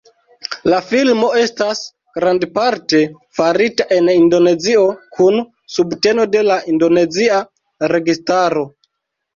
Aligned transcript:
La 0.73 0.77
filmo 0.85 1.27
estas 1.41 1.81
grandparte 2.15 3.03
farita 3.41 3.89
en 3.99 4.11
Indonezio, 4.15 4.87
kun 5.19 5.41
subteno 5.77 6.29
de 6.39 6.47
la 6.51 6.61
indonezia 6.75 7.45
registaro. 7.97 8.71